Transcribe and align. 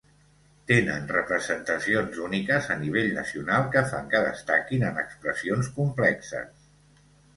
Tenen 0.69 1.03
representacions 1.15 2.17
úniques 2.29 2.71
a 2.75 2.77
nivell 2.85 3.11
nacional 3.19 3.69
que 3.77 3.83
fan 3.91 4.09
que 4.15 4.25
destaquin 4.29 4.89
en 4.89 4.99
expressions 5.07 5.71
complexes. 5.77 6.69